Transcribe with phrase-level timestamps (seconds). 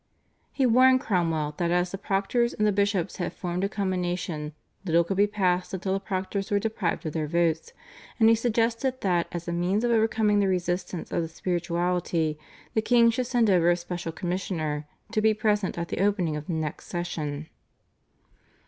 [0.51, 5.03] He warned Cromwell that as the proctors and the bishops had formed a combination little
[5.03, 7.71] could be passed until the proctors were deprived of their votes,
[8.19, 12.39] and he suggested that as a means of overcoming the resistance of the spirituality
[12.73, 16.47] the king should send over a special commissioner to be present at the opening of
[16.47, 17.45] the next session.